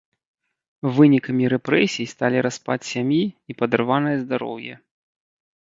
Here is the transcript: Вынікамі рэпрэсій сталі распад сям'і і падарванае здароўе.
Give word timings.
Вынікамі 0.99 1.45
рэпрэсій 1.53 2.09
сталі 2.15 2.37
распад 2.47 2.79
сям'і 2.91 3.21
і 3.27 3.51
падарванае 3.63 4.17
здароўе. 4.25 4.73